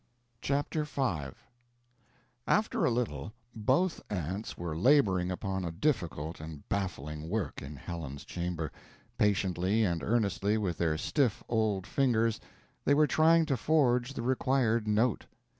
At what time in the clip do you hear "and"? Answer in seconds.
6.39-6.67, 9.83-10.01